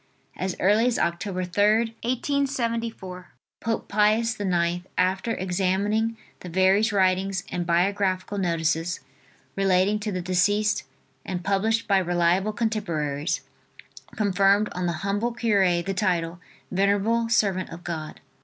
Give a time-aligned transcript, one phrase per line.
[0.35, 3.27] As early as Oct, 3d, 1874,
[3.59, 9.01] Pope Pius IX, after examining the various writings and biographical notices
[9.55, 10.85] relating to the deceased
[11.23, 13.41] and published by reliable contemporaries,
[14.15, 16.39] conferred on the humble cure the title
[16.71, 18.21] "Venerable Servant of God."